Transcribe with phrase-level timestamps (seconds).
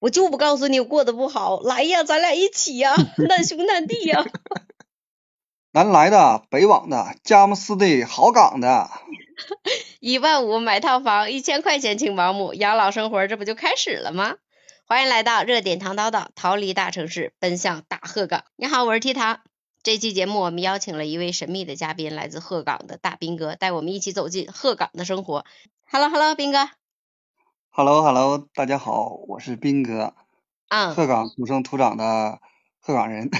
[0.00, 2.94] 我就不告诉你我过得不好，来呀，咱俩一起呀，
[3.28, 4.24] 难兄难弟呀。
[5.72, 8.90] 南来的，北往的，佳木斯的，好港的。
[10.00, 14.36] 一万五买套房，一千块钱请保姆，养老生活这不就开始了吗？
[14.86, 18.44] 欢迎来到热点糖叨叨，逃离大城市，奔向大鹤岗。
[18.56, 19.40] 你好，我是 T 糖。
[19.82, 25.44] 这期节目我们邀请了一位神秘的嘉宾，来自鹤岗的大兵哥，带我们一起走进鹤岗的生活。
[25.90, 26.70] Hello，Hello，兵哥。
[27.78, 30.12] Hello，Hello，大家好，我是斌哥。
[30.66, 30.94] 啊。
[30.94, 32.40] 鹤岗土生土长的
[32.80, 33.30] 鹤岗人。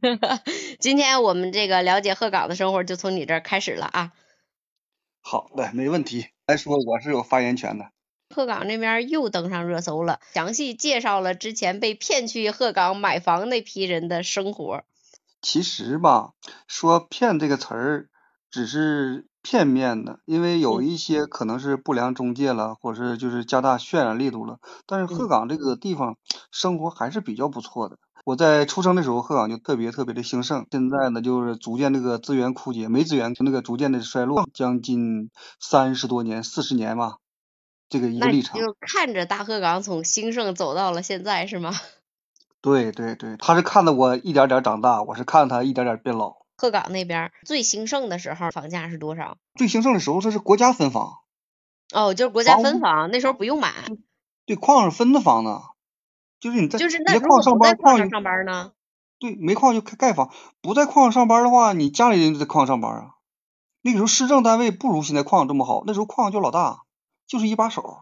[0.80, 4.12] 今天我们这个了解鹤岗的生活，就从你这儿开始了啊。
[5.20, 6.28] 好的，没问题。
[6.46, 7.90] 来说，我是有发言权的。
[8.34, 14.84] 鹤岗那边又登上热搜了，详细介绍了之前被骗去鹤岗买房那批人的生活。
[15.42, 16.32] 其实吧，
[16.66, 18.08] 说骗这个词儿
[18.50, 24.58] 只是片面的，因为有一些可能是不良中介了，或者是就是加大渲染力度了。
[24.86, 26.16] 但是鹤岗这个地方
[26.50, 27.96] 生活还是比较不错的。
[28.24, 30.66] 我在出生的时候，鹤岗就特别特别的兴盛。
[30.72, 37.18] 现在呢，就是逐渐这个资源枯竭，没资源，那个逐渐的衰落，将近三十多年、四十年吧，
[37.88, 38.60] 这个一个历程。
[38.60, 41.72] 就看着大鹤岗从兴盛走到了现在，是吗？
[42.60, 46.45] 对对对，他是看着我一点点长大，我是看他一点点变老。
[46.56, 49.36] 鹤岗那边最兴盛的时候，房价是多少？
[49.54, 51.18] 最兴盛的时候，这是国家分房。
[51.92, 53.72] 哦，就是国家分房，那时候不用买。
[54.44, 55.60] 对，矿上分的房子。
[56.38, 58.72] 就是你在就是在矿上班，矿上上班呢？
[59.18, 60.30] 对，煤矿就盖房。
[60.60, 63.10] 不在矿上上班的话，你家里人就在矿上班啊。
[63.82, 66.80] 那个时候市政单位不如现在矿这么好，那时候矿就老大，
[67.26, 67.98] 就是一把手。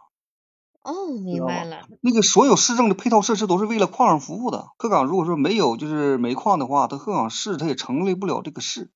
[0.84, 1.88] 哦，明白了。
[2.02, 4.68] 那个所有市政的配套设施都是为了矿上服务的。
[4.76, 8.90] 鹤岗如果说没有就是煤矿的话，它鹤岗市它也成立不了这个市。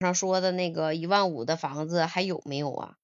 [0.00, 2.94] 上说的那个一万五的房子还有没有啊？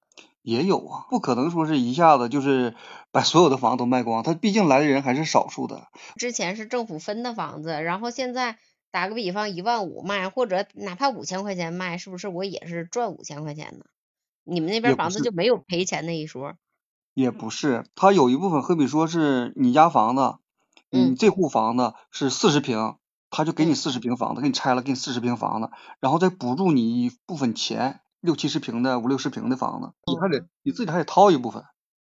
[0.41, 2.75] 也有啊，不可能说是一下子就是
[3.11, 5.87] 把所有的房子都卖光，他毕竟来的人还是少数的。
[6.15, 8.57] 之前是政府分的房子，然后现在
[8.91, 13.85] 打个比方，一万五卖，或者哪怕五千块钱卖，是不是我也是赚五千块钱呢？
[14.43, 16.53] 你们那边房子就没有赔钱那一说？
[17.19, 20.35] 也不是，他有一部分，好比说是你家房子，
[20.89, 22.95] 你这户房子是四十平，
[23.29, 25.69] 他就给你四十平房子，给你拆了，给你四十平房子，
[25.99, 27.99] 然后再补助你一部分钱。
[28.21, 31.63] 六七十平的、五六十平的房子，你还得你自己还得掏一部分，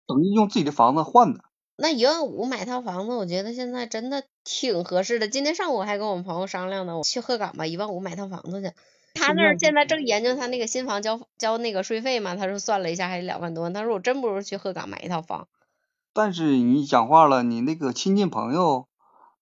[0.06, 1.44] 等于用自己的房子换的。
[1.76, 5.28] 那一万五买套房子，我觉得现在真的挺合适的。
[5.28, 8.72] 今天上午还跟我们朋友商量呢，我去鹤岗吧，一万五买套房子去。
[9.14, 15.48] 他那儿现在正研究他那个新房交交那个税费嘛，他说算了一下还得两万多，他说我真不如去鹤岗买一套房。
[16.12, 18.88] 但是你讲话了，你那个亲戚朋友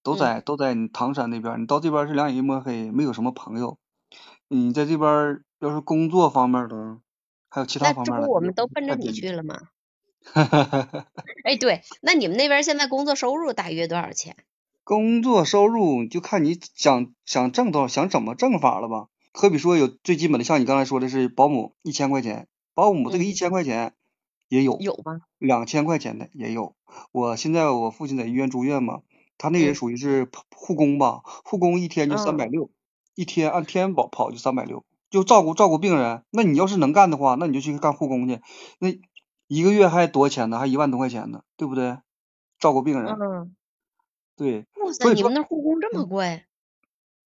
[0.03, 3.79] 都在都在你唐山那边，你到这边是两眼一抹黑，没有什么朋友。
[4.49, 6.99] 你在这边要是工作方面的，
[7.51, 9.59] 还有其他方面的，那这不我们都奔着你去了吗？
[11.45, 14.37] 哎，对，那你们那边现在工作收入大约多少钱？
[14.85, 19.07] 工作收入就看你想想挣多少，想怎么挣法了吧。
[19.39, 23.95] 可比说有最基本的，像你刚才说的是保姆一千块钱，保姆这个一千块钱
[24.49, 25.21] 也有，有吗？
[25.39, 26.75] 两千块钱的也有。
[27.13, 29.03] 我现在我父亲在医院住院嘛，
[29.37, 32.69] 他那也属于是护工吧，护工一天就三百六。
[33.15, 36.25] 一天按天跑跑就三百六，就照顾照顾病人。
[36.31, 38.41] 那你要是能干的话，那你就去干护工去。
[38.81, 38.89] 那
[39.47, 40.59] 一个月还多少钱呢？
[40.59, 41.97] 还一万多块钱呢，对不对？
[42.59, 43.15] 照顾病人。
[43.15, 43.55] 嗯。
[44.37, 44.67] 对。
[44.85, 45.15] 哇塞！
[45.15, 46.43] 你们那护工这么贵？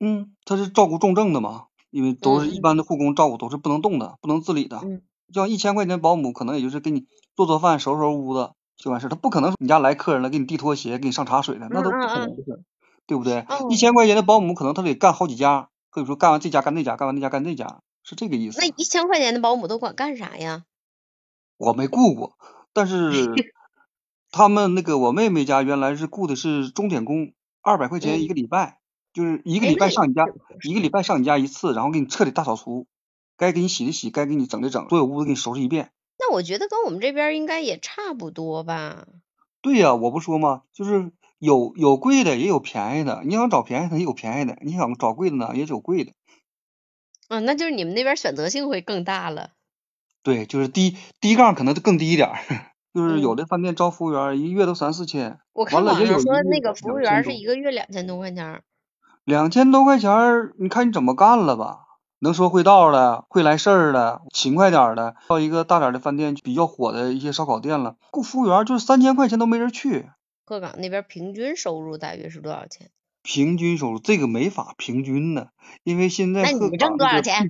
[0.02, 4.80] 嗯，他是照顾重症的嘛，因为都是一般的护工照顾都是不能动的，不能自理的。
[4.84, 5.04] 嗯。
[5.32, 12.64] 像一千块钱保姆，可能也就是给你做做饭、收拾收拾屋子就完事他不可能你家来客人了，给你递拖鞋、给你上茶水的，那都不可能的事
[13.06, 13.46] 对不对？
[13.70, 15.70] 一千块钱的保姆，可能他得干好几家。
[15.90, 18.60] 可以说干完这家干那家，干完那家干那家，是这个意思。
[18.62, 20.64] 那一千块钱的保姆都管干啥呀？
[21.58, 22.38] 我没雇过，
[22.74, 23.12] 但是
[24.32, 28.80] 他们那个我妹妹家原来是雇的是钟点工，二百块钱一个礼拜，
[29.14, 30.26] 就是一个礼拜上你家，
[30.64, 32.88] 一个礼拜上你家一次，然后给你彻底大扫除，
[33.38, 35.92] 该给你洗的洗，该给你整的整，所有屋子给你收拾一遍。
[36.20, 39.08] 那我觉得跟我们这边应该也差不多吧？
[39.62, 40.64] 对呀，我不说吗？
[40.74, 41.12] 就是。
[41.42, 43.24] 有有贵的，也有便宜的。
[43.26, 46.12] 你想找便宜的，也有便宜的；你想找贵的呢，也有贵的。
[47.30, 49.50] 嗯，那就是你们那边选择性会更大了。
[50.22, 52.38] 对，就是低低杠可能更低一点儿。
[52.94, 55.40] 就是有的饭店招服务员，一个月都三四千。
[55.54, 58.62] 我看网上说那个服务员是一个月两千多块钱。
[59.24, 61.80] 两千多块钱，你看你怎么干了吧？
[62.20, 70.10] 能说会道的，会来事儿的，勤快点的，到一个大点的饭店，比较火的一些烧烤店了，雇服务员就是三千块钱都没人去。
[70.46, 72.90] 鹤岗那边平均收入大约是多少钱？
[73.24, 75.50] 平均收入这个没法平均的，
[75.84, 77.50] 因为现在那你挣多少钱？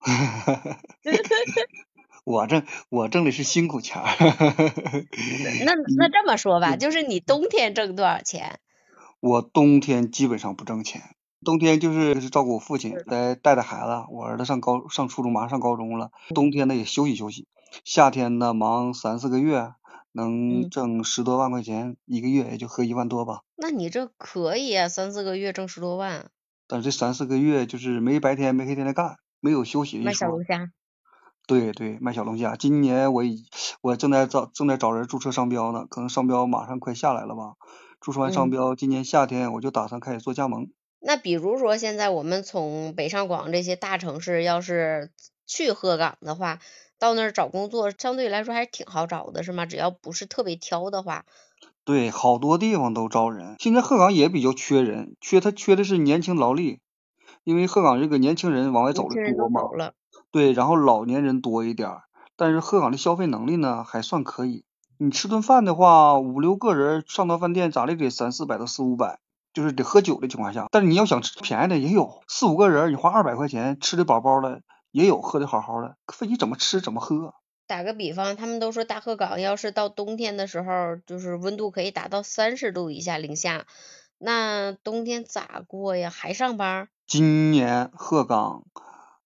[2.24, 4.06] 我挣我挣的是辛苦钱儿。
[5.64, 8.58] 那那这么说吧， 就是你冬天挣多少钱？
[9.22, 11.14] 我冬天基本上不挣钱，
[11.44, 14.04] 冬天就是是照顾我父亲，再带带孩子。
[14.10, 17.46] 我儿子上高上初中，马上上高中了，冬天呢也休息休息。
[17.84, 19.74] 夏天呢忙三四个月，
[20.10, 23.42] 能嗯挣十多万块钱，一个月也就合一万多吧。
[23.54, 26.28] 那你这可以啊，三四个月挣十多万，
[26.66, 30.12] 但是这三四个月就是没白天没黑天的干，没有休息的卖。
[30.12, 30.72] 小龙虾。
[31.46, 32.56] 对对，卖小龙虾。
[32.56, 33.44] 今年我已
[33.82, 37.54] 我正在找正在找人注册商标呢，可能商标马上快下来了吧。
[38.02, 40.66] 注册完商嗯标，今年夏天我就打算开始做加盟。
[40.98, 45.12] 那比如说现在我们从北上广这些大城市要是
[45.46, 46.58] 去鹤岗的话，
[46.98, 49.66] 到那儿找工作相对来说还是挺好找的，是吗？
[49.66, 51.24] 只要不是特别挑的话，
[51.84, 53.56] 对，好多地方都招人。
[53.60, 56.80] 现在鹤岗也比较缺人，缺他缺的是年轻劳力，
[57.44, 59.62] 因为鹤岗这个年轻人往外走的多嘛。
[59.76, 59.94] 了。
[60.30, 62.02] 对，然后老年人多一点儿，
[62.36, 64.64] 但是鹤岗的消费能力呢还算可以。
[65.04, 69.18] 你吃顿饭的话，五六个人上到饭店咋的得三四百到四五百，
[69.52, 70.68] 就是得喝酒的情况下。
[70.70, 74.62] 但是你要想吃便宜的也有，四五个人你花二百块钱吃的饱饱的
[74.92, 77.34] 也有，喝的好好的，分你怎么吃怎么喝。
[77.66, 83.66] 打个比方，他们都说大鹤岗要是到冬天的时候，就是温度可以达到三十度以下零下，
[84.18, 86.10] 那冬天咋过呀？
[86.10, 86.86] 还上班？
[87.08, 88.66] 今年鹤岗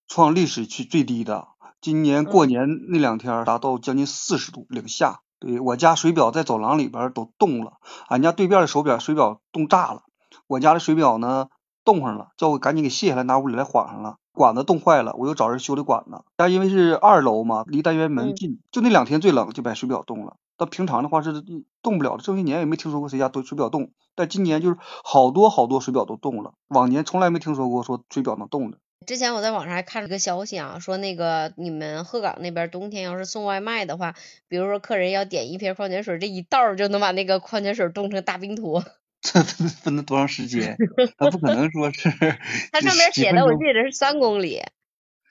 [0.08, 1.48] 创历史去最低的，
[1.82, 5.20] 今年过嗯年那两天达到将近四十度零下。
[5.38, 7.74] 对我家水表在走廊里边儿都冻了，
[8.08, 10.02] 俺家对面的手表水表冻炸了，
[10.46, 11.48] 我家的水表呢
[11.84, 16.24] 冻上了，叫我赶紧给卸下来拿屋里来缓上了，管子冻坏了，我又找人修的管子。
[16.38, 20.36] 家因为是二楼嘛，离单元门嗯近，就那两天最冷就把水表冻了。
[20.58, 21.44] 但平常的话是
[21.82, 28.78] 冻不了的，这些年也没听说过谁家都水表冻，但今年就是好多好多水表都冻了，往年从来没听说过说水表能冻的。
[29.06, 34.14] 之前我在网上还看了个消息啊，说那个你们鹤岗那边儿冬天要是送外卖的话，
[34.48, 38.84] 比如说客人要点一瓶矿泉水，这一道儿就能把那个矿泉水冻成大冰坨。
[39.22, 40.80] 这分分了多长时间？
[41.16, 42.10] 他不可能说是
[42.72, 44.62] 它上面写的我记得是三公里。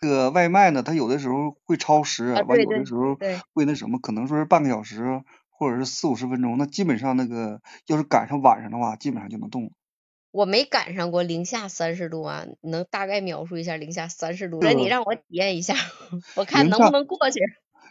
[0.02, 3.18] 这个外卖呢，它有的时候会超时，完有的时候
[3.54, 6.58] 会那什么，可能说是半个小时或者是四五十分钟。
[6.58, 9.72] 那基本上那个要是赶上晚上的话，基本上就能冻。
[10.36, 14.60] 我没赶上过零下三十度啊，能大概描述一下零下三十度？
[14.62, 15.76] 那你让我体验一下，
[16.36, 17.40] 我看能不能过去。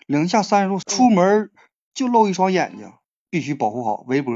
[0.07, 1.51] 零下三十度，出门
[1.95, 2.93] 就露一双眼睛，
[3.31, 4.35] 必须保护好围脖、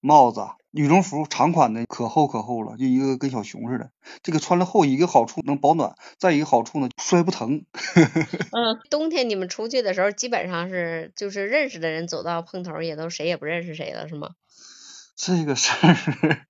[0.00, 3.90] 帽子、羽绒服，长款的可厚可厚了，就一个跟小熊似的。
[4.22, 7.64] 这个穿了厚，一个好处能保暖，再一个好处呢摔不疼。
[8.54, 14.28] 嗯，冬天你们出去的时候，基本上是就是认识的人走到碰头也都谁也不认识谁了，是吗？
[15.18, 16.46] 这个事儿。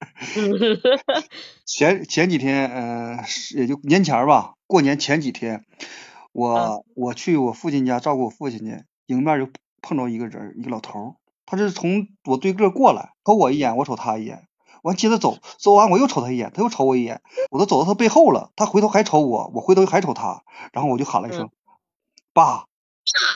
[1.64, 3.24] 前前几天，呃，
[3.56, 5.64] 也就年前儿吧，过年前几天，
[6.32, 9.50] 我我去我父亲家照顾我父亲去，迎面就
[9.80, 11.14] 碰着一个人儿，一个老头儿，
[11.46, 14.46] 他是从我对个儿过来，瞅我一眼，我瞅他一眼，
[14.82, 20.42] 完接着走，走完我又瞅他一眼，他又瞅我一眼，我都走到他背后了，他回头还瞅我，我回头还瞅他，
[20.74, 21.50] 然后我就喊了一声
[22.34, 22.66] “爸”，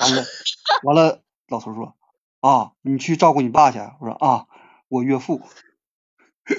[0.00, 0.24] 完了
[0.82, 1.94] 完了，老头儿说
[2.40, 4.46] 啊，你去照顾你爸去，我说啊，
[4.92, 5.40] 我岳父。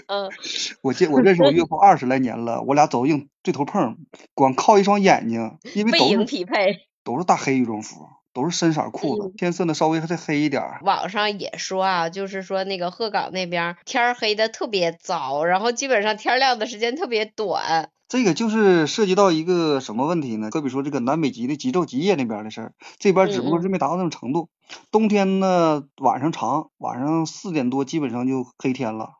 [0.07, 0.31] 嗯，
[0.81, 3.97] 我见我认识我岳父二十来年了，我俩走硬对头碰，
[4.33, 6.87] 光靠一双眼睛，因为背影匹配。
[7.03, 10.63] 都是大黑羽绒服，都是深色裤子，嗯天色呢稍微再黑一点。
[10.83, 17.89] 网上也说啊，就是说那个鹤岗那边天黑的特别早，然后基本上天亮的时间特别短。
[18.13, 20.51] 这个就是涉及到一个什么问题呢？
[20.51, 24.49] 可比说这个南北极的极昼极夜那边儿的事儿，这边儿只不过是没达到那种程度。
[24.91, 29.13] 冬天呢晚上长，晚上四点多基本上就黑天了，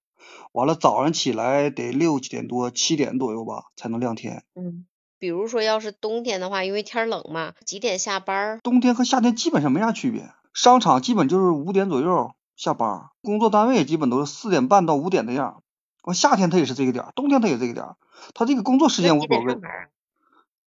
[0.52, 4.44] 完了早上起来得六七点多七点左右吧才能亮天。
[4.54, 4.86] 嗯，
[5.18, 8.60] 比如说要是冬天的话，因为天儿冷嘛，几点下班儿？
[8.62, 15.63] 冬天和夏天基本上没啥区别，商场基本就是五点左右下班儿，工作单位也基本都是四点半到五点的样
[16.04, 16.08] 儿。
[16.08, 17.96] 完夏天他也是这个点儿，冬天他也这个点儿，
[18.34, 19.58] 他这个工作时间无所谓。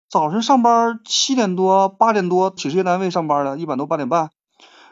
[0.09, 4.29] 早晨上班七点多八点多，企事业单位上班的，一般都八点半。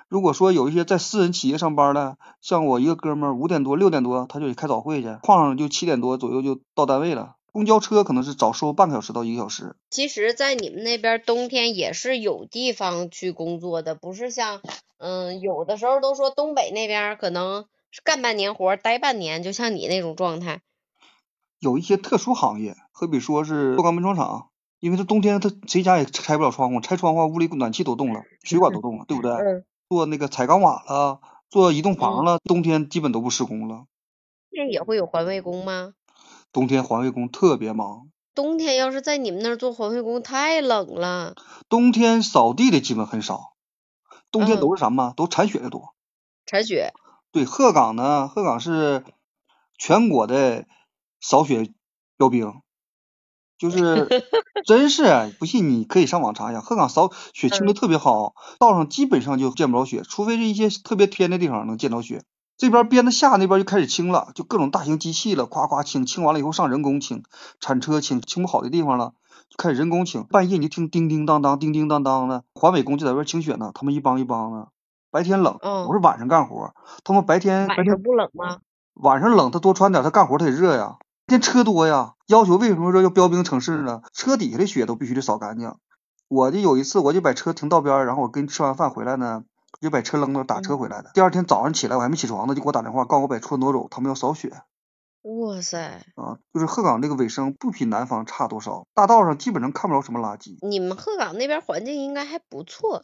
[0.08, 7.36] 如果说有一些在私人企业上班的，像我一个哥们儿五点多六点多他就得开早会去，矿上就七点多左右就到单位了。
[7.52, 9.78] 公交车可能是早收半个小时到一个小时。
[9.90, 14.62] 其实，在你们那边儿冬天也是有地方去工作的，不是像
[14.98, 17.68] 嗯，有的时候都说东北那边儿可能是
[18.04, 20.62] 干半年活儿待半年，就像你那种状态。
[21.60, 24.50] 有一些特殊行业，好比说是做钢门窗厂，
[24.80, 29.32] 因为它冬天它谁家也拆不了窗户，拆窗户屋里暖气都冻了，水管都冻了，对不对？
[29.40, 33.86] 嗯，做那个彩钢瓦了，做移动房嗯了，冬天基本都不施工了。
[34.52, 35.94] 那也会有环卫工吗？
[36.52, 41.36] 冬天环卫工特别忙，冬天要是在你们那儿做环卫工，太冷了。
[41.70, 43.54] 冬天扫地的基本很少，
[44.32, 45.14] 冬天嗯都是什么？
[45.16, 45.96] 都铲雪的多。
[46.46, 46.94] 铲雪，
[47.36, 49.04] 对，鹤岗呢，鹤岗是
[49.78, 50.66] 全国的
[51.20, 51.70] 扫雪
[52.16, 52.62] 标兵，
[53.58, 54.08] 就是
[54.66, 62.24] 真是啊不信你可以上网查一下，鹤岗扫雪清的嗯特别好，道上基本上就见不着雪，除非是一些特别偏的地方能见着雪。
[62.56, 67.24] 这边边子下那边就开始清了，就各种大型机器了，夸夸清，清完了以后上人工清，
[67.60, 69.12] 铲车清，清不好的地方了
[69.50, 70.24] 就开始人工清。
[70.24, 74.70] 半夜你就听叮叮当当、叮叮当当的，环卫工就在外边清雪呢，他们一帮一帮的。
[75.16, 76.74] 白天冷，嗯我是晚上干活，
[77.06, 78.60] 他们白天白天不冷吗？
[78.96, 80.98] 晚上冷，他多穿点，他干活他得热呀。
[81.26, 84.02] 天车多呀，要求为什么说要标兵城市呢？
[84.12, 85.74] 车底下的雪都必须得扫干净。
[86.28, 89.46] 我就有一次，我就把车停道边儿，然后我跟吃完饭回来呢，
[89.80, 91.12] 我就把车扔那儿打车回来的。
[91.14, 94.52] 第二天早上起来，我还没起床呢，就给我打电话，告诉我把车挪走，他们要扫雪
[95.22, 96.40] 哇塞，啊。
[96.54, 100.58] 就是鹤岗这个卫生不比南方差多少，大道上基本上看不着什么垃圾。
[100.68, 103.04] 你们鹤岗那边环境应该还不错。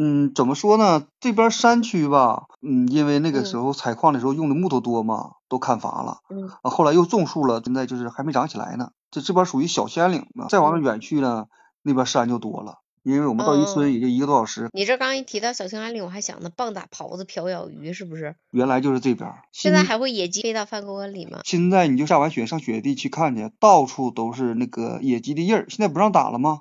[0.00, 1.06] 嗯，怎么说呢？
[1.18, 6.18] 这边山区吧，嗯，因为那个时嗯候采矿的时候用的木头多嘛，都砍伐了。
[6.30, 8.90] 嗯啊，后来又种树了，现在就是还没长起来呢。
[9.10, 11.46] 这这边属于小山岭呢，再往远去呢，
[11.82, 12.76] 那边山就多了。
[13.04, 18.36] 因为我们到一嗯嗯村也就一个多小时，你这刚一提到小兴安岭，我还想呢，棒打狍子瓢舀鱼是不是？
[18.50, 19.32] 原来就是这边。
[19.50, 21.40] 现在还会野鸡飞到饭沟里吗？
[21.44, 25.66] 现在你就下完雪上雪地去看去，到处都是那个野鸡的印儿。
[25.70, 26.60] 现在不让打了吗？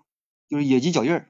[0.49, 1.27] 就是野鸡脚印儿，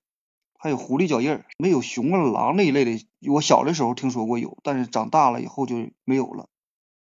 [0.57, 3.05] 还有狐狸脚印儿，没有熊啊、狼那一类的。
[3.31, 6.47] 我小的时候听说过有，但是长大了以后就没有了。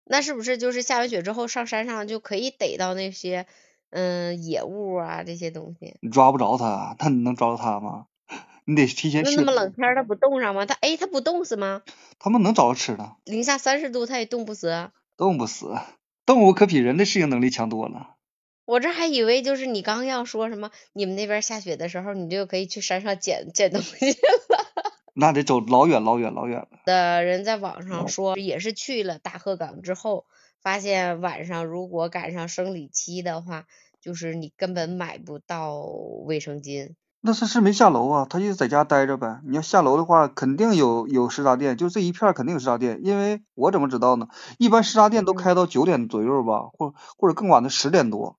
[0.05, 3.47] 那是不是就是下完雪之后上山上就可以逮到那些
[3.91, 5.97] 嗯野物啊这些东西？
[6.01, 8.07] 你抓不着它，那你能抓着它吗？
[8.67, 10.67] 你得提前设那那么冷天儿它不冻上吗？
[10.67, 11.83] 它哎它不冻死吗？
[12.19, 14.93] 他们能找着吃的，零下三十度它也冻不死啊。
[15.17, 15.77] 冻不死。
[16.25, 18.16] 动物可比人的适应能力强多了。
[18.67, 24.17] 我这还以为就是你刚要说什么，你们那边下雪的时候，你就可以去山上捡捡东西了。
[25.15, 26.69] 那得走老远老远老远了。
[26.85, 30.27] 的人在网哦上说，也是去了大鹤岗之后，
[30.61, 33.65] 发现晚上如果赶上生理期的话，
[34.01, 36.95] 就是你根本买不到卫生巾。
[37.23, 39.41] 那是是没下楼啊，他就在家待着呗。
[39.47, 43.01] 你要下楼的话，肯定有有食杂店，就这一片儿肯定有食杂店。
[43.03, 44.29] 因为我怎么知道呢？
[44.59, 48.39] 一般食杂店都嗯开到九点左右吧，或或者更晚的十点多。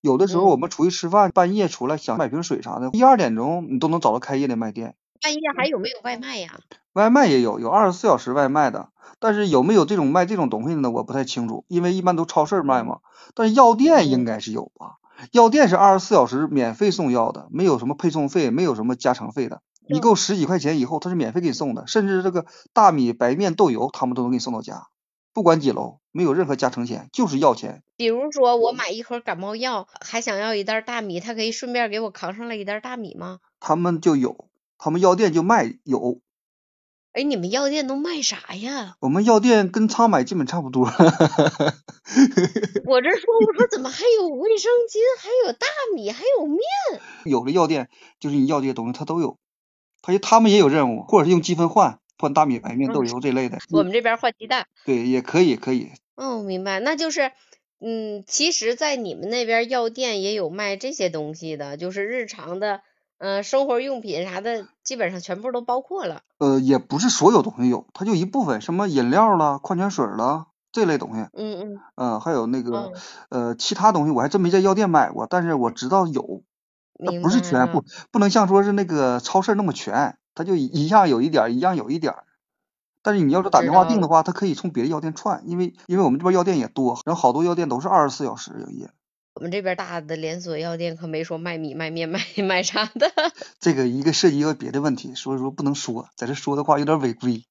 [0.00, 4.94] 有的时候嗯我们出去吃饭，半夜出来想买瓶水啥的，一二点钟你都能找到开业的卖店。
[5.22, 6.58] 半夜还有没有外卖呀？
[6.94, 8.88] 外卖也有，有二十四小时外卖的，
[9.18, 10.90] 但是有没有这种卖这种东西的呢？
[10.90, 13.00] 我不太清楚，因为一般都超市卖嘛。
[13.34, 14.96] 但是药店应该是有吧？
[15.32, 19.60] 药店是二十四小时免费送药的，没有什么配送费，没有什么加成费的。
[19.86, 24.86] 你嗯够十几块钱以后，他是免费给你送的，甚至这个大米、白面、豆油，他们都能给你送到家，
[25.34, 27.82] 不管几楼，没有任何加成钱，就是要钱。
[27.96, 33.38] 比如说我买一盒感冒药，还想要一袋大米，他可以顺便给我扛上来一袋大米吗？
[33.60, 34.48] 他们就有，
[34.78, 36.20] 他们药店就卖有。
[37.12, 38.94] 哎，你们药店都卖啥呀？
[39.00, 40.84] 我们药店跟仓买基本差不多。
[40.84, 40.98] 我这
[43.18, 46.60] 说，我说怎么还有卫生巾，还有大米，还有面？
[47.24, 47.88] 有的药店
[48.18, 49.38] 就是你要这些东西，他都有，
[50.02, 53.58] 他就他们也有任务，或者是用积分换换大米、白面、豆油这类的。
[53.70, 54.66] 我们这边换鸡蛋。
[54.84, 55.90] 对，也可以，可以。
[56.14, 57.32] 哦，明白，那就是，
[57.80, 62.82] 嗯，其实，在你们那边药店也有卖这些东西的，就是日常的，
[63.18, 66.20] 嗯、生活用品啥的，基本上全部都包括了。
[66.38, 72.92] 呃，也不是所有东西有，它就一部分，什么饮料啦、矿泉水啦这类东西，嗯嗯呃、还有那个
[73.30, 76.42] 嗯，呃其他东西我还真没在药店买过，但是我知道有，
[77.04, 77.84] 它明白不是全，不。
[78.10, 82.24] 不能像说是那个超市那么全，它就一一样有一点儿，一样有一点儿。
[83.02, 83.62] 但是你要是打。
[83.62, 88.90] 电话订的话，他可以从别的药店串，因为因为我们这边药店也多，然后好多药店都是二十四小时营业。
[89.34, 93.10] 我们这边大的连锁药店可没说卖米、卖面、卖 卖啥的。
[93.58, 97.44] 这个一个涉及一个别的问题，所以说不能说，在这说的话有点违规。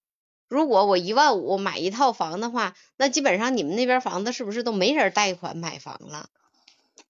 [0.50, 6.28] 如果我一万五买一套房的话，那基本上你们那边房子是不是都没人贷款买房了？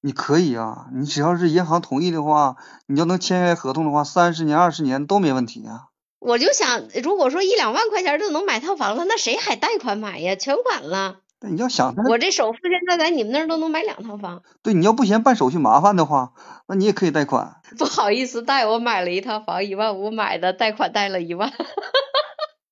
[0.02, 2.56] 你可以啊，你只要是银行同意的话，
[2.88, 5.88] 你要能签约合同的话，三十年、二十年都没问题啊。
[6.20, 10.36] 我就想，如果说一两万块钱就能买套房了，那谁还贷款买呀？
[10.36, 11.22] 全款了。
[11.42, 14.44] 那你要想，我这首付现在在你们那儿都能买两套房。
[14.62, 16.34] 对，你要不嫌办手续麻烦的话，
[16.68, 17.62] 那你也可以贷款。
[17.80, 21.50] 不好意思贷，我买了一套房，一万五买的，贷款贷了一万，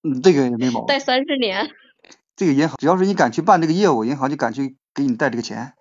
[0.03, 0.87] 嗯，这个也没毛病。
[0.87, 1.69] 贷三十年。
[2.35, 5.73] 这个银行只要是你敢去办这个业务，银行就敢去给你贷这个钱。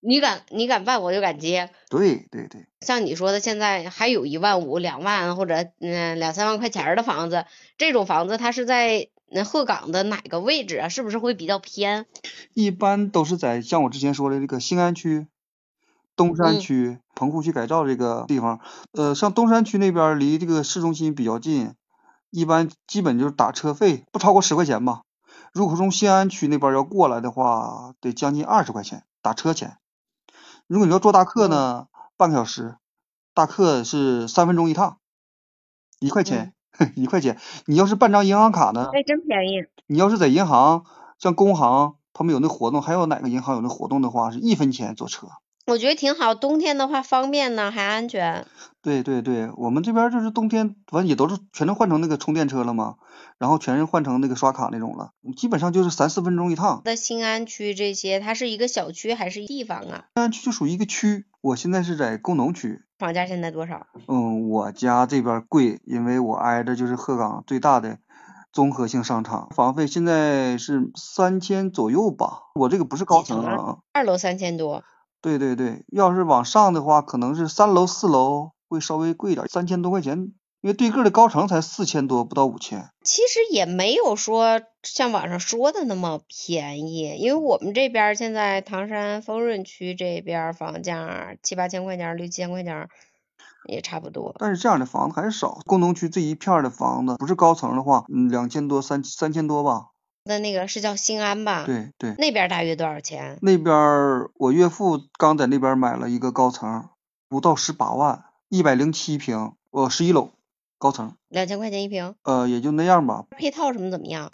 [0.00, 1.70] 你敢你敢办，我就敢接。
[1.88, 10.88] 对对对，像你说的，现在还有一万五、两万或者嗯两三万块钱儿的房子，这种房子它是在那鹤岗的哪个位置啊？
[10.88, 12.06] 是不是会比较偏？
[12.54, 15.26] 一般都是在像我之前说的这个兴安区、
[16.16, 18.60] 东山嗯区、棚户区改造这个地方。
[18.92, 21.74] 呃，像东山区那边儿离这个市中心比较近，
[22.30, 25.02] 一般基本就是打车费不超过十块钱吧。
[25.52, 29.76] 如果从新安区那边要过来的话，得将近二十块钱打车钱。
[30.68, 32.76] 如果你要坐大客呢，半个小时，
[33.32, 34.98] 大客是三分钟一趟，
[35.98, 36.52] 一块钱，
[36.94, 37.38] 一块钱。
[37.64, 38.90] 你要是办张银行卡呢？
[38.92, 39.64] 哎，真便宜。
[39.86, 40.84] 你要是在银行，
[41.18, 45.28] 像工行，他们有那活动，还有哪个银行有那活动的话，是一分钱坐车。
[45.68, 48.46] 我觉得挺好，冬天的话方便呢，还安全。
[48.80, 52.94] 对对对，我们这边就是冬天，反正也都是全都换成那个充电车了嘛，
[53.36, 56.80] 然后全是换成那个刷卡那种了，基本上就是三四分钟一趟。
[56.86, 60.06] 在新安区这些，它是一个小区还是地方啊？
[60.14, 62.80] 新安区就属于一个区，我现在是在工农区。
[62.98, 63.86] 房价现在多少？
[64.06, 67.98] 嗯，我家这边贵，因为我挨着就是鹤岗最大的
[68.52, 72.44] 综合性商场，房费现在是三千左右吧。
[72.54, 73.76] 我这个不是高层啊。
[73.92, 74.82] 二楼三千多。
[75.20, 80.32] 对对对，要是往上的话，可能是三楼四楼会稍微贵点，三千多块钱。
[80.60, 82.90] 因为对个的高层才四千多，不到五千。
[83.04, 92.88] 其实也没有说像网上说的那么便宜，因为我们这边现在唐山丰润区这边房价七八千块钱，六七千块钱
[93.68, 94.34] 也差不多。
[94.40, 99.90] 但是这样的房子还是少，工农区这一片的房子，不是高层的话，嗯，两千多三三千多吧。
[100.28, 101.64] 那那个是叫新安吧？
[101.64, 102.14] 对对。
[102.18, 103.38] 那边大约多少钱？
[103.40, 103.74] 那边
[104.34, 106.90] 我岳父刚在那边买了一个高层，
[107.30, 110.32] 不到十八万，一百零七平，呃，十一楼，
[110.76, 111.14] 高层。
[111.28, 112.14] 两千块钱一平？
[112.24, 113.24] 呃，也就那样吧。
[113.30, 114.30] 配套什么怎么样？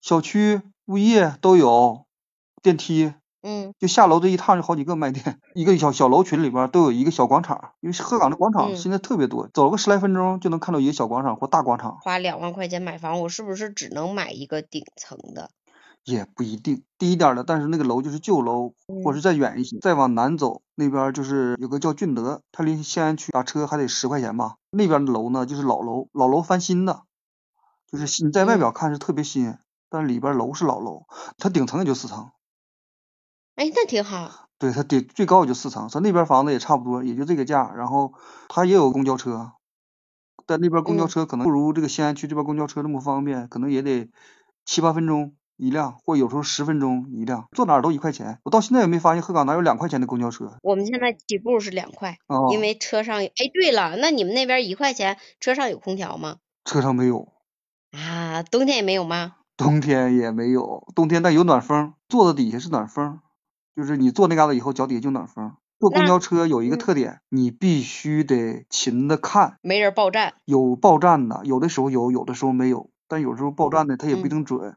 [0.00, 2.06] 小区、物业都有，
[2.62, 3.12] 电梯。
[3.42, 11.98] 嗯，就下楼这一趟就好几个卖店，一个小小楼群里边都有一个小广场，因为鹤岗的广场现在特别多，走个十来分钟就能看到一个小广场或大广场。
[12.00, 15.50] 花两万块钱买房，我是不是只能买一个顶层的？
[16.04, 24.56] 也不一定，低一点的，但是那个楼就是旧楼，或者再远一些，再往南走那边就是有个叫俊德，它离西安区打车还得十块钱吧。
[24.70, 27.02] 那边的楼呢就是老楼，老楼翻新的，
[27.90, 29.56] 就是你在外表看是特别新，
[29.88, 31.06] 但是里边楼是老楼，
[31.38, 32.30] 它顶层也就四层。
[33.62, 34.48] 哎，那挺好。
[34.58, 37.72] 对，它顶最高也就四层，咱那边房子也差不多，也就这个价。
[37.76, 38.12] 然后
[38.48, 39.52] 它也有公交车，
[40.46, 44.10] 但那边公交车可能不如这个西安区这边公交车那么方便，可能也得
[44.64, 48.40] 七八分钟一辆，或有时候十分钟一辆，坐哪儿都一块钱。
[48.42, 50.58] 我到现在也没发现鹤岗哪有两块钱的公交车。
[50.64, 52.16] 我们现在起步是两块，
[52.50, 53.20] 因为车上。
[53.20, 56.38] 哎，对了，那你们那边一块钱，车上有空调吗？
[56.64, 57.28] 车上没有。
[57.92, 59.36] 啊，冬天也没有吗？
[59.56, 63.20] 冬天也没有，冬天但有暖风，坐的底下是暖风。
[63.74, 65.52] 就是你坐那嘎达以后，脚底下就暖风。
[65.80, 70.34] 坐公交车有一个特点，你必须得勤的看，没人报站。
[70.44, 72.90] 有报站的，有的时候有，有的时候没有。
[73.08, 74.76] 但有时候报站的他也不一定准。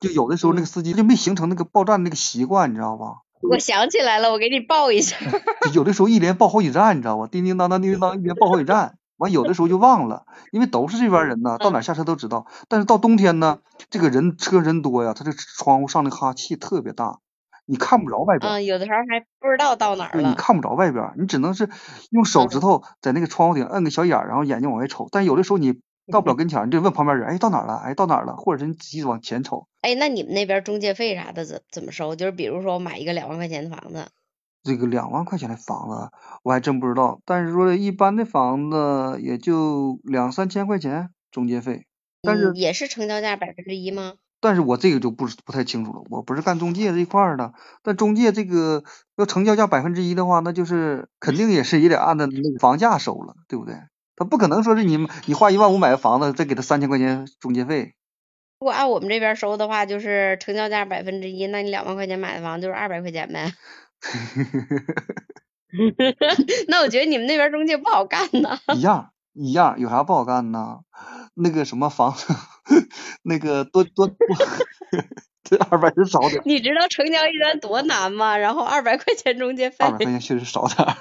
[0.00, 3.22] 就有的时候那个司机就没形成那个报站那个习惯，你知道吧？
[3.48, 5.16] 我想起来了，我给你报一下。
[5.72, 7.28] 有的时候一连报好几站，你知道吧？
[7.28, 8.98] 叮叮当当，叮叮当，一连报好几站。
[9.16, 12.46] 完有的时候就忘了，因为都是这边人呢，到哪下车都知道。
[12.68, 17.20] 但是到冬天呢，这个人车人多呀，他这窗户上的哈气特别大。
[17.66, 20.28] 你看不着外边，嗯，有的时候还不知道到哪儿了。
[20.28, 21.68] 你看不着外边，你只能是
[22.10, 25.08] 用手指头在那个窗户顶摁个小眼儿，然后眼睛往外瞅。
[25.10, 25.80] 但有的时候你
[26.12, 27.76] 到不了跟前，你就问旁边人，哎，到哪儿了？
[27.76, 28.36] 哎，到哪儿了？
[28.36, 29.68] 或者是你仔细往前瞅。
[29.80, 32.14] 哎，那你们那边中介费啥的怎怎么收？
[32.14, 34.08] 就是比如说我买一个两万块钱的房子，
[34.62, 36.10] 这个两万块钱的房子
[36.42, 37.20] 我还真不知道。
[37.24, 41.86] 但是说一般的房子也就两三千块钱中介费，
[42.20, 44.14] 但是也是成交价百分之一吗？
[44.44, 47.54] 但是我这个就不是不太清楚了，我不是干中介这一块儿的。
[47.82, 48.84] 但中介这个
[49.16, 53.74] 要成交价百分之一的话，那就是肯定也是也得按照那个房价收了，对不对？
[54.16, 57.94] 他不可能说是你你花一万五买个房子，再给他三千块钱中介费。
[58.60, 63.54] 如果按我们这边收的话，就是成交价百分之一，那你两万块钱买的房就是二百块钱呗。
[66.68, 68.58] 那我觉得你们那边中介不好干呢。
[68.74, 70.80] 一样一样，有啥不好干呢？
[71.34, 72.32] 那个什么房子，
[73.22, 74.16] 那个多多多，
[75.42, 76.40] 这二百是少点。
[76.44, 78.36] 你知道成交一单多难吗？
[78.38, 79.84] 然后二百块钱中介费。
[79.84, 80.94] 二百块钱确实少点儿。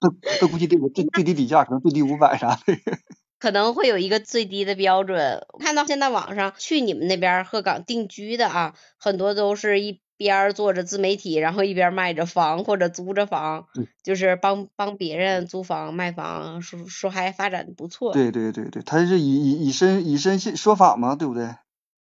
[0.00, 2.62] 那那估计这个最最低底价可能最低五百啥的。
[3.38, 5.46] 可能会有一个最低的标准。
[5.60, 10.00] 看到现在网上去你们那边鹤岗定居的啊，很多都是一。
[10.16, 13.66] 边做着自媒体，然后一边卖着房或者租着房，
[14.02, 18.12] 就是帮帮别人租房卖房，说说还发展的不错。
[18.12, 21.54] 对对对对，他是以以以身以身说法嘛，对不对？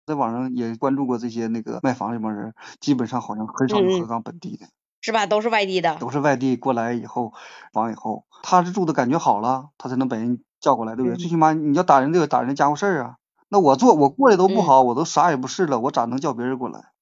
[0.06, 4.68] 在网上也关注过这些那个卖房这帮人，基本上好像很少有鹤岗本地的，
[5.02, 5.26] 是吧？
[5.26, 5.98] 都是外地的。
[5.98, 7.34] 都是外地过来以后
[7.74, 11.18] 房以后，他是住的感觉好了，他才能把人叫过来，对不对？
[11.18, 13.16] 最起码你要打人，得有打人家伙事儿啊。
[13.50, 16.95] 那我做我过得都不好，我都啥也不是了，我咋能叫别人过来？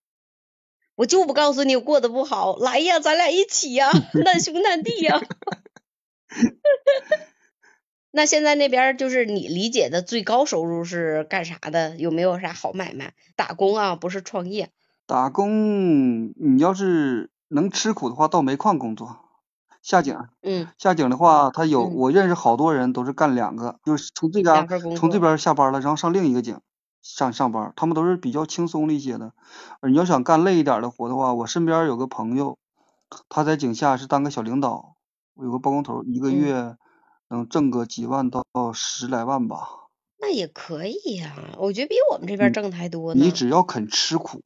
[0.96, 3.90] 我就不告诉你我过得不好，来呀，咱俩一起呀，
[4.24, 5.22] 难兄难弟呀。
[8.16, 11.98] 那现在那边就是你理解的最高收入是干啥的？
[11.98, 13.14] 有没有啥好买卖？
[13.36, 14.70] 打工啊，不是创业。
[15.08, 19.18] 打工，你要是能吃苦的话，到煤矿工作，
[19.82, 20.16] 下井。
[20.44, 20.68] 嗯。
[20.78, 26.60] 下井的话，他有我认识好多人都是干两个，就是从这边从这边下班了，然后上另一个井
[27.04, 29.34] 上上班，他们都是比较轻松的一些的。
[29.88, 32.58] 你要想干累一点的活的话，我身边有个朋友，
[33.30, 34.96] 他在井下是当个小领导，
[35.36, 36.78] 有个包工头，一个月
[37.30, 39.68] 能挣个几万到十来万吧。
[40.18, 43.24] 那也可以呀，我觉得比我们这边挣的还多呢。
[43.24, 44.42] 你只要肯吃苦。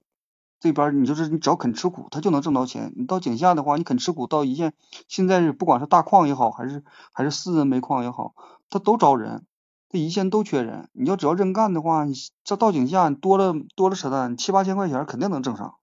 [0.60, 2.92] 这边你就是你只要肯吃苦，他就能挣到钱。
[2.96, 4.74] 你到井下的话，你肯吃苦，到一线，
[5.08, 8.34] 现在是不管是大矿也好，还是还是私人煤矿也好，
[8.72, 9.46] 他都招人，
[9.90, 10.90] 这一线都缺人。
[10.94, 15.76] 你要只要认干的话，你这到井下多了多了扯淡，七八千块钱肯定能挣上。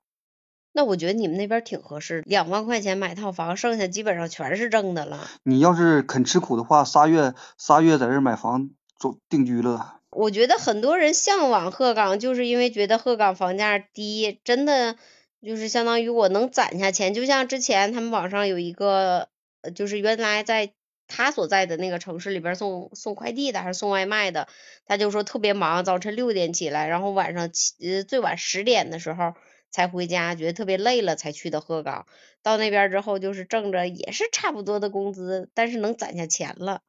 [0.72, 5.20] 那我觉得你们那边挺合适，两万块钱买套房，剩下基本上全是挣的了。
[5.44, 10.00] 你要是肯吃苦的话，仨月仨月在这买房住定居了。
[10.10, 14.96] 我觉得很多人向往鹤岗，就是因为觉得鹤岗房价低，真的
[15.42, 17.14] 就是相当于我能攒下钱。
[17.14, 19.28] 就像之前他们网上有一个，
[19.76, 20.72] 就是原来在
[21.06, 24.48] 他所在的那个城市里边送送快递的还是送外卖的，
[24.86, 29.34] 他就说特别忙，早晨六点起来，然后晚上七最晚十点的时候
[29.70, 32.06] 才回家，觉得特别累了才去的鹤岗。
[32.42, 36.82] 到那边之后就是挣着也是差不多的工资，但是能攒下钱了。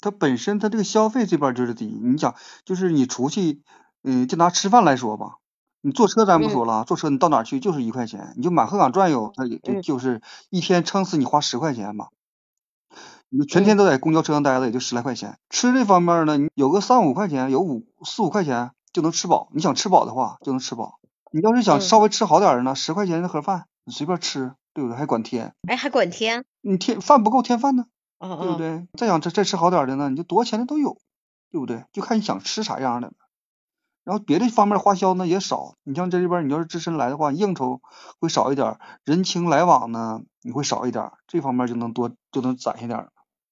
[0.00, 3.62] 他本身他这个消费这边就是低，你想就是你出去，
[4.04, 5.38] 嗯，就拿吃饭来说吧，
[5.80, 12.10] 你坐车咱不说了，坐车你到哪去就是一块钱，你就满鹤岗转悠，那也就就是一天撑死你花十块钱吧，
[13.30, 15.38] 你全天都在公交车上待着也就十来块钱。
[15.50, 19.48] 吃这方面呢，你有个三五块钱，有五四五块钱就能吃饱。
[19.52, 20.98] 你想吃饱的话就能吃饱，
[21.30, 24.96] 你要是想稍微吃好点的呢，十块钱一盒饭你随便吃，对不对？
[24.96, 25.54] 还管添。
[25.66, 26.44] 哎，还管添？
[26.60, 27.86] 你添饭不够添饭呢。
[28.20, 28.88] 对不对？
[28.94, 30.98] 再想再再吃好点的呢，你就多少钱的都有，
[31.52, 31.84] 对不对？
[31.92, 33.12] 就看你想吃啥样的。
[34.02, 37.80] 然后别的方面花销呢也少，你像这里边你要是自身来的话，应酬
[38.18, 43.06] 会少一点，人情来往呢你会少一点，这方面就能多就能攒下点。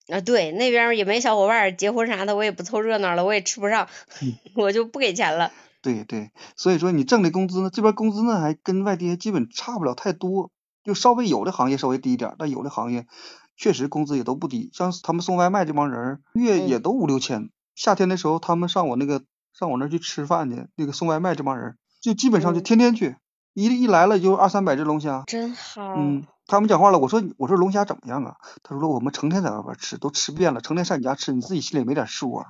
[0.08, 3.88] 啊，对，那边也没小伙伴结婚啥的，我也不凑热闹了，我也吃不上，
[4.54, 5.52] 我就不给钱了。
[5.82, 10.50] 对对，所以说你挣的工资呢，这边工资呢还跟外地基本差不了太多，
[10.84, 13.06] 就稍微有的行业稍微低一点，但有的行业。
[13.56, 17.48] 确实工资也都不低，像他们送外卖这帮人，月也都五六千。
[17.74, 19.22] 夏天的时候，他们上我那个
[19.58, 23.16] 上我那去吃饭去，那个送外卖这帮人，就基本上就天天去，
[23.54, 25.24] 一一来了就二三百只龙虾。
[25.26, 25.94] 真好。
[25.96, 28.36] 嗯，他们讲话了，我说我说龙虾怎么样啊？
[28.62, 32.46] 他说我们成天在外边吃，都吃遍了，成天上你家吃，你自己心里没点数啊？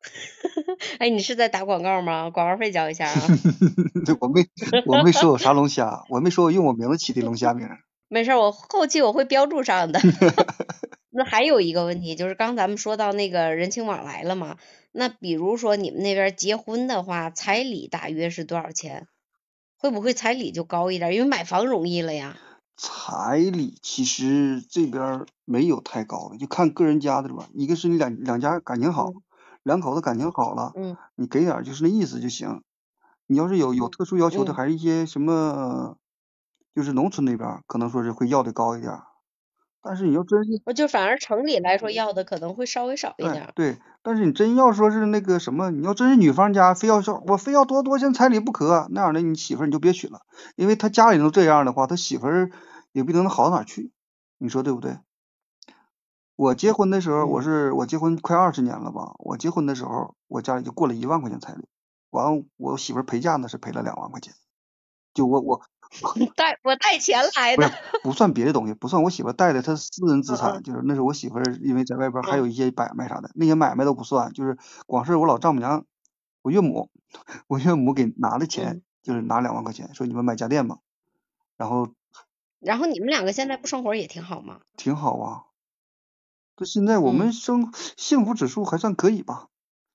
[0.98, 2.30] 哎，你是在打广告吗？
[2.30, 3.20] 广告费交一下啊。
[4.20, 4.46] 我没
[4.86, 7.68] 我没说我啥龙虾，我没说我用我名字起的龙虾名。
[8.08, 10.00] 没事，我后期我会标注上的。
[11.10, 14.56] 那还有一个问题，就是刚咱们说到那个人情往来了嘛，
[14.92, 19.06] 那比如说你们那边结婚的话，彩礼大约是多少钱？
[19.76, 21.14] 会不会彩礼就高一点？
[21.14, 22.36] 因为买房容易了呀。
[22.82, 27.46] 彩礼其实这边没有太高的，就看个人家的了吧。
[27.52, 29.12] 一个是你两两家感情好，
[29.62, 32.62] 两口子感情好了，嗯，你给点就是那意思就行。
[33.26, 35.98] 你要是有有特殊要求的，还是一些什么？
[36.72, 39.02] 就是农村那边可能说是会要的高一点，
[39.82, 43.50] 但是你要真是，就反而城里来说要的可能会稍微少一点。
[43.54, 50.20] 对，但是你真要说是那个什么，你要真是女方家非要说我非要多多钱彩礼不可，那样的你媳妇你就别娶了，
[50.54, 52.50] 因为他家里都这样的话，他媳妇儿
[52.92, 53.90] 也不一定能好到哪去，
[54.36, 54.98] 你说对不对？
[56.36, 61.66] 我结婚的时候，我是我结婚快二十年了吧，我结婚的时候我家里就过了一万块钱彩礼，
[62.10, 64.34] 完我媳妇陪嫁呢是赔了两万块钱，
[65.14, 65.62] 就我我。
[66.36, 67.70] 带我带钱来的，
[68.02, 75.84] 不算别的东西，不算我媳妇带的，她私人资产，就是那是我媳妇因为在外边还有一些买卖啥的，那些买卖都不算，就是光是我老丈母娘，
[76.42, 76.90] 我岳母，
[77.48, 80.78] 我岳母给拿的钱，就是拿两万块钱，说你们买家电吧，
[81.56, 81.88] 然后，
[82.60, 84.60] 然后你们两个现在不生活也挺好吗？
[84.76, 85.42] 挺好啊，
[86.56, 89.48] 就现在我们生幸福指数还算可以吧。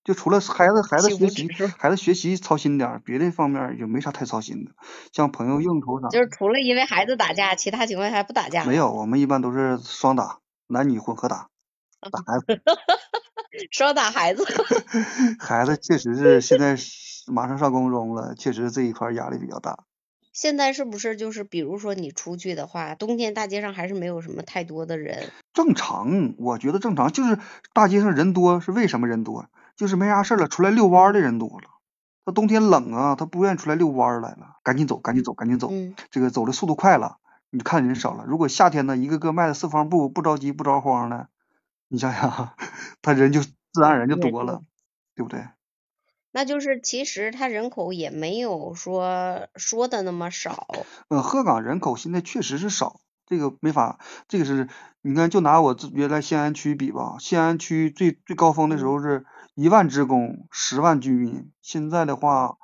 [0.05, 4.71] 就除了孩子孩子学习孩子学习操心点儿，别的方面也没啥太操心的，
[5.11, 6.07] 像朋友应酬啥。
[6.09, 8.63] 就是除了因为孩子打架，其他情况下不打架。
[8.65, 11.49] 没有，我们一般都是双打，男女混合打，
[12.11, 12.61] 打孩子。
[13.71, 14.45] 双打孩子。
[15.39, 16.77] 孩子确实是现在
[17.25, 19.85] 马上上高中了，确实这一块压力比较大。
[20.33, 25.31] 现在是不是就是比如说你出去的话，冬天大街上还是没有什么太多的人？
[25.53, 27.39] 正常，我觉得正常，就是
[27.73, 29.47] 大街上人多是为什么人多？
[29.77, 31.69] 就是没啥事了，出来遛弯的人多了。
[32.25, 35.71] 他冬天冷啊，他不愿意出来遛弯来了，赶紧走，赶紧走，赶紧走。
[36.09, 37.17] 这个走的速度快了，
[37.51, 38.23] 你看人少了。
[38.25, 41.27] 如果夏天呢，一个个迈着四方步，不着急不着慌的，
[41.87, 42.53] 你想想，
[43.01, 44.61] 他人就自然而然就多了，
[45.15, 45.45] 对不对？
[46.31, 50.67] 那就是其实他人口也没有说说的那么少。
[51.09, 54.67] 呃，鹤岗人口现在确实是少，这个没法，这个是
[55.01, 62.57] 你看，就拿我自原来西安区比吧，西安区最最高峰的时嗯候是一万职工，十万居民，现在的话，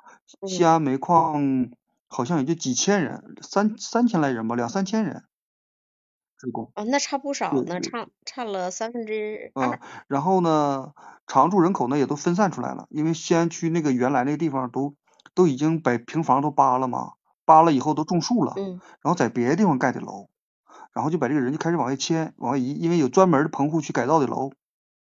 [0.46, 1.70] 西嗯安煤矿
[2.06, 5.24] 好像也就几千人，三三千来人吧，两三千人
[6.36, 6.70] 职工。
[6.74, 10.92] 哦，那差不少对呢，差差了三分之嗯。，然后呢，
[11.26, 14.94] 常住人口呢也都分散出来了，因为西安区那个原来那个地方都
[15.32, 17.12] 都已经把平房都扒了嘛，
[17.46, 20.28] 扒了以后都种树了，嗯然后在别的地方盖的楼，
[20.92, 24.52] 然后就把这个人就开始往外迁，往外移，因为有专门的棚户区改造的楼，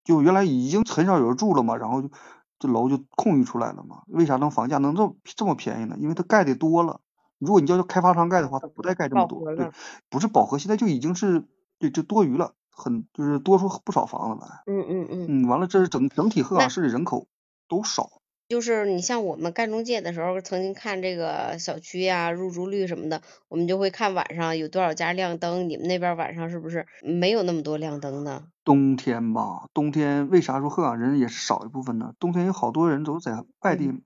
[0.04, 2.10] 就原来已经很少有人住了嘛，然后就
[2.58, 4.02] 这楼就空余出来了嘛。
[4.06, 5.96] 为啥能房价能这么这么便宜呢？
[5.98, 7.00] 因为它盖的多了。
[7.38, 9.70] 如果你叫开发商盖的话，它不带盖这么多，对
[10.08, 11.44] 不是饱和，现在就已经是
[11.78, 14.62] 对就多余了，很就是多出不少房子来。
[14.66, 17.26] 嗯嗯嗯，嗯，完了，这是整整体鹤岗市的人口
[17.68, 18.21] 都少。
[18.52, 25.70] 就是你像我们干中介的时候，曾经看这个小区呀、入住率什么的，我们就会看晚上有多少家亮灯。
[25.70, 28.42] 你们那边晚上是不是没有那么多亮灯呢？
[28.62, 32.12] 冬天吧，冬天为啥说鹤岗人也是少一部分呢？
[32.18, 34.02] 冬天有好多人都在外地，嗯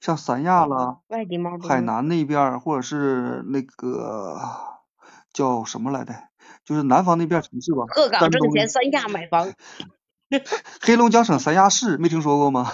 [0.00, 4.36] 像三亚啦、外地猫海南那边，或者是那个
[5.32, 6.12] 叫什么来着？
[6.64, 9.52] 就是南方那边城市吧，鹤岗挣钱，三亚买房。
[10.82, 12.72] 黑龙江省三亚市，没听说过吗？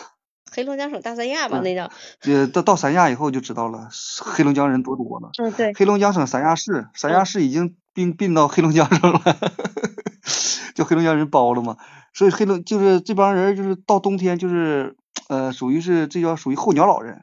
[0.50, 1.90] 黑龙江省大三亚吧，嗯那叫。
[2.24, 3.88] 呃，到到三亚以后就知道了，
[4.20, 5.30] 黑龙江人多多了。
[5.38, 5.72] 嗯，对。
[5.74, 9.20] 黑龙江省三亚市，三亚嗯市已经并并到黑龙江省了，
[10.74, 11.76] 就黑龙江人包了嘛。
[12.14, 14.96] 所以黑龙就是这帮人，就是到冬天就是
[15.28, 17.22] 呃，属于是这叫属于候鸟老人，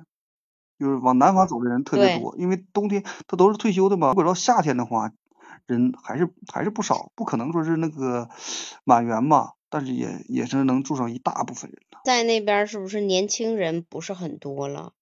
[0.80, 4.10] 就是往南方走的人特别多，因为冬天他都是退休的嘛。
[4.10, 5.12] 如果到夏天的话，
[5.68, 8.30] 人还是还是不少，不可能说是那个
[8.84, 12.02] 满员吧，但是也也是能住上一大部分人了。
[12.06, 14.94] 在那边是不是年轻人不是很多了？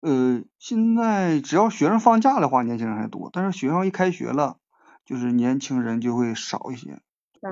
[0.00, 4.56] 呃，现在只要学生放假的话，年轻人还多，但是学校一开学了，
[5.04, 7.00] 就是年轻人就会少一些。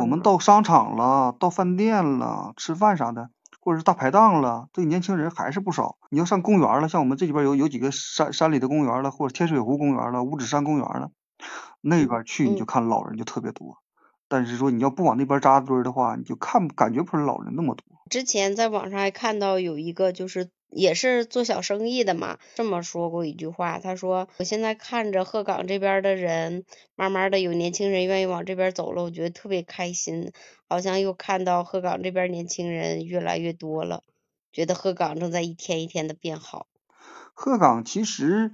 [0.00, 5.96] 我们到商场了，到饭店了，吃饭啥的，或者是大排档了，这年轻人还是不少。
[6.10, 11.10] 你要上公园了，像我们这里边有有几个山山里的公园了，或者天水湖公园了、五指山公园了，
[11.80, 13.78] 那边去你就嗯看老人就特别多。
[14.28, 17.84] 但是说你要不往那边扎堆儿的话，你就看感觉不出来老人那么多。
[18.10, 26.64] 之前在网上还看到有一个就是也是做小生意的嘛，这么说过一句话，他说我现在看着鹤岗这边的人，
[26.94, 30.32] 慢慢的有年轻人愿意往这边走了，我觉得特别开心，
[30.68, 34.02] 好像又看到鹤岗这边年轻人越来越多了，
[34.52, 36.66] 觉得鹤岗正在一天一天的变好。
[37.34, 38.52] 鹤岗其实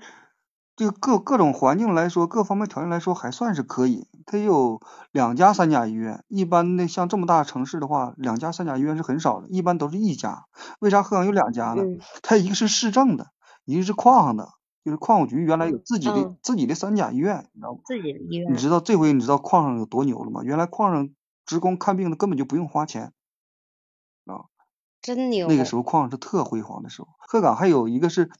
[0.76, 4.08] 这个各各种环境来说，各方面条件来说还算是可以。
[4.26, 4.80] 它有
[5.12, 10.46] 两家三甲医院，一般的像这么大城市的话，两家三甲医院是很少的，一般都是一家。
[10.80, 11.82] 为啥鹤岗有两家呢？
[11.82, 13.30] 嗯它一个是市政的，
[13.64, 14.48] 一个是矿上的，
[14.84, 17.80] 就是矿务局原来有自己的、嗯自己的三甲医院，你知道吗？
[17.84, 20.40] 自己的医你，知道这回你知道矿上有多牛了吗？
[20.42, 21.10] 原来矿上
[21.46, 23.12] 职工看病的根本就不用花钱，
[25.00, 25.46] 真牛。
[25.46, 27.08] 那个时候矿上是特辉煌的时候。
[27.18, 28.30] 鹤岗还有一个是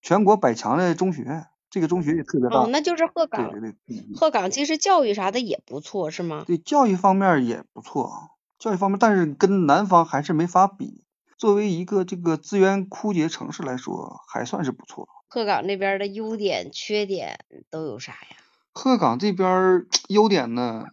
[0.00, 2.60] 全国百强的中学，这个中学也特别大。
[2.60, 6.44] 哦，那就是鹤岗，对对，对鹤岗其实教育啥的也不错，是吗？
[6.46, 11.04] 对教育方面也不错，教育方面，但是跟南方还是没法比。
[11.38, 15.08] 作为一个这个资源枯竭城市来说，还算是不错。
[15.28, 17.38] 鹤岗那边的优点、缺点
[17.70, 18.36] 都有啥呀？
[18.74, 20.84] 鹤岗这边 优点呢，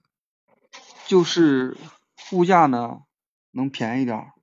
[1.08, 1.78] 就是
[2.32, 3.02] 物价呢
[3.52, 4.34] 能便宜点儿，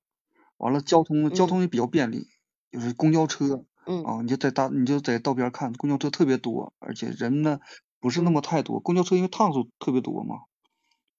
[0.57, 2.27] 完了交通交嗯通也比较便利，
[2.71, 7.59] 就是公交车嗯啊，你就在大你就在道边儿看，公交车特别多，而且人呢
[7.99, 10.37] 不是那嗯么太多，公交车因为趟数特别多嘛。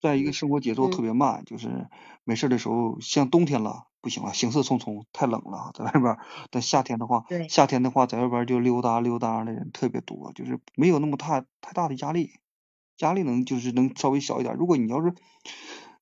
[0.01, 1.87] 再一个生活节奏特嗯别慢，就是
[2.23, 6.19] 没事儿的时候，像冬天了不行了，行色匆匆，太冷了，在外边儿。
[6.51, 12.29] 但夏天的话，夏天的话在外边儿就溜达溜达的人特别多，就是没有那么太太大的压力，
[12.99, 14.57] 压力能就是能稍微小一点儿。
[14.57, 15.13] 如果你要是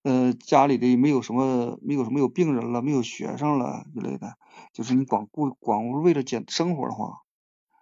[0.06, 4.38] 呃家里的没有什么没有什么有病人了，没有学生了之类的，
[4.72, 7.24] 就是你光顾光为了减生活的话，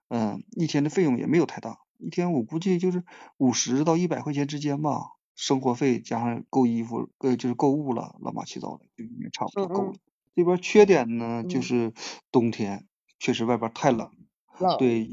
[0.07, 3.03] 嗯、一天的费用也没有太大，一天我估计就是
[3.38, 5.12] 五十到一百块钱之间吧。
[5.36, 9.93] 生活费加上购衣服，呃，就是购物了，乱八七糟的，就应该差不多嗯嗯够了。
[10.36, 11.93] 这边缺点呢，就嗯是
[12.31, 12.86] 冬天
[13.17, 14.12] 确实外边太冷，
[14.59, 15.03] 冷，对，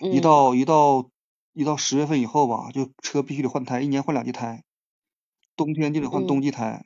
[0.00, 1.08] 一到一到
[1.52, 4.64] 一到十月份以后吧，就车必须得换胎，一年换两季胎，
[5.56, 6.84] 冬天就得换冬嗯季胎，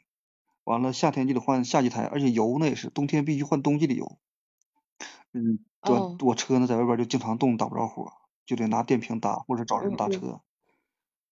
[0.65, 4.19] 完了夏天就得换夏季胎，而且油呢也是冬天必须换冬季的油。
[5.33, 8.13] 嗯，我哦我车呢在外边就经常冻打不着火，
[8.47, 10.41] 就得拿电瓶打或者找人打车。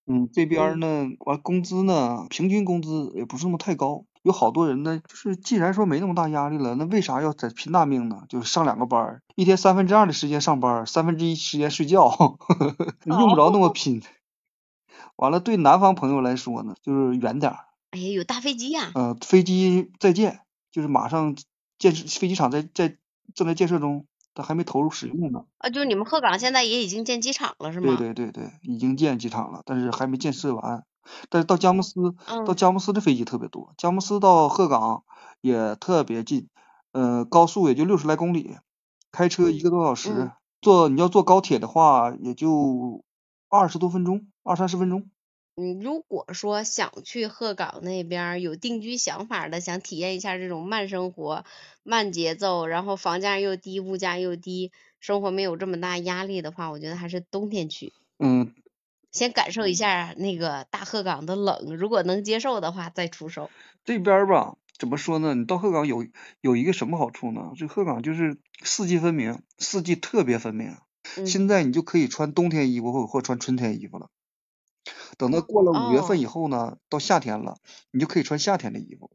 [0.06, 8.24] 嗯，这边呢，完工资呢，平均工资也不是那么太高，有好多人呢，就是既然说没那么大压力了，那为啥要在拼大命呢？
[8.28, 12.36] 就是上两个班，一天三分之二的时间上班，三分之一时间睡觉，
[13.06, 14.02] 用不着那么拼。
[15.16, 17.58] 完了，对南方朋友来说呢，就是远点儿。
[17.90, 18.90] 哎呀，有大飞机呀！
[18.94, 20.40] 呃，飞机在建，
[20.72, 21.36] 就是马上
[21.78, 22.96] 建设飞机场在在
[23.34, 25.44] 正在建设中，但还没投入使用呢。
[25.58, 27.96] 啊，就是你们鹤岗现在也已经建机场了，是吗？
[27.96, 30.84] 对对对对，已经建机场了，但是还没建设完。
[31.28, 32.14] 但是到佳木斯，
[32.46, 35.04] 到佳木斯的飞机特别多，佳木斯到鹤岗
[35.42, 36.48] 也特别近，
[36.92, 38.56] 呃，高速也就六十来公里，
[39.12, 43.04] 开车一个多小时，坐你要坐高铁的话，也就
[43.56, 45.08] 二十多分钟，二三十分钟。
[45.54, 51.44] 嗯，如果说想去鹤岗那边有定居想法的，想体验一下这种慢生活、
[51.84, 57.92] 慢节奏，然后房价又低、物价又低，生活没有这么大压力的话，我觉得还是冬天去。
[58.18, 58.52] 嗯。
[59.12, 63.48] 先感受一下那个大鹤岗的冷，如果能接受的话再出手。
[63.84, 65.36] 这边吧，怎么说呢？
[65.36, 66.04] 你到鹤岗有
[66.40, 67.52] 有一个什么好处呢？
[67.56, 70.74] 这鹤岗就是四季分明，四季特别分明。
[71.26, 74.08] 现在你就可以穿冬天衣服或或穿春天衣服了。
[75.16, 77.56] 等到过了五月份以后呢，到夏天了，
[77.90, 79.10] 你就可以穿夏天的衣服。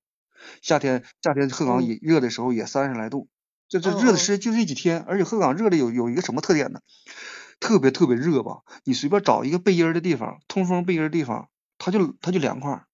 [0.62, 3.28] 夏天夏天鹤岗也热的时候也三十来度，
[3.68, 6.80] 这这热的时间就这几天，而且鹤岗热的有有一个什么特点呢？
[7.60, 12.86] 特别特别热吧，你随便找一个背阴的地方，通风背阴的地方，它就它就凉快。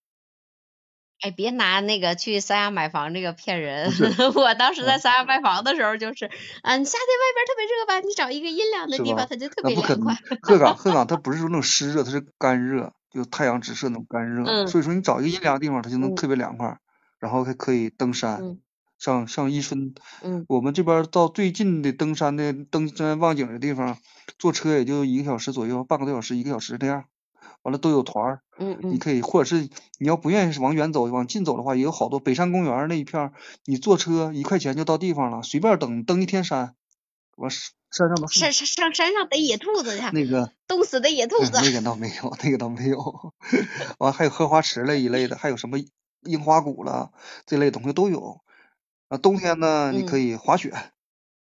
[1.21, 3.91] 哎，别拿那个去三亚买房这个骗人。
[4.35, 6.25] 我当时在三亚买房的时候就是，
[6.63, 10.15] 嗯，夏天外边特别热吧，你找一个阴凉的地方，它就特别凉快。
[10.41, 14.43] 鹤岗 鹤岗它不是说那种湿热，它是干热，就太阳直射那种干热。
[14.45, 14.67] 嗯。
[14.67, 16.77] 所以说你找一个阴凉的地方，它就能特别凉快，
[17.19, 18.39] 然后还可以登山。
[18.41, 18.59] 嗯。
[18.97, 23.97] 像像伊春，嗯，我们这边到最近的登山的登山望景的地方，
[24.39, 27.03] 坐车也就一个小时左右，半个多小时，一个小时这样。
[27.63, 33.33] 完了都有团儿，嗯嗯，你可以，或者是你要不愿意是往远走，往近走的话，也有好多北山公园那一片儿，
[33.65, 36.75] 你坐车一块钱就到地方了，随便登登一天山。
[37.37, 41.51] 我山上的山上上山上逮野兔子去，那个冻死的野兔子。
[41.61, 43.33] 那个倒没有，那个倒没有。
[43.99, 45.77] 完还有荷花池那一类的，还有什么
[46.21, 47.11] 樱花谷了
[47.45, 48.41] 这类东西都有。
[49.09, 50.73] 啊，冬天呢，你可以滑雪，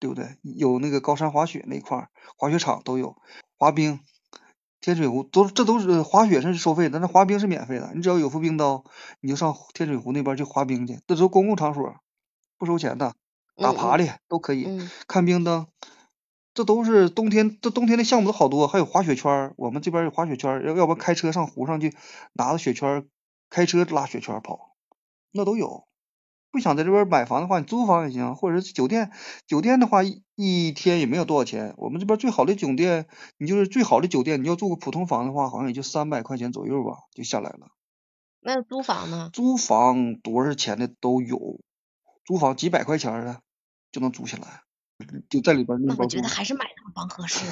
[0.00, 0.38] 对不对？
[0.42, 3.16] 有那个高山滑雪那块儿，滑雪场都有，
[3.58, 4.00] 滑冰，
[4.82, 7.92] 天水湖都这都是滑雪是收费的，那滑冰是免费的。
[7.94, 8.84] 你只要有副冰刀，
[9.20, 11.94] 你就上天水湖那边去滑冰去，这都是公共场所，
[12.58, 13.14] 不收钱的。
[13.54, 15.66] 打爬犁都可以，看冰灯，
[16.52, 21.94] 这都是冬天，这冬天的项目都好多，还有滑雪圈我们这边有滑雪圈要要不开车上湖上去，
[22.32, 23.06] 拿着雪圈
[23.50, 24.74] 开车拉雪圈跑，
[25.30, 25.86] 那都有。
[26.52, 29.10] 不想在这边买房的话，你租房也行，或者是酒店。
[29.46, 31.72] 酒店的话，一一天也没有多少钱。
[31.78, 33.06] 我们这边最好的酒店，
[33.38, 37.68] 你就是最好的酒店，你要住个普通房的话，好像也就三百块钱左右吧，就下来了。
[38.40, 39.30] 那租房呢？
[39.32, 41.60] 租房多少钱的都有，
[42.26, 43.40] 租房几百块钱的
[43.90, 44.60] 就能租下来，
[45.30, 47.46] 就在里边那我觉得还是买套房合适。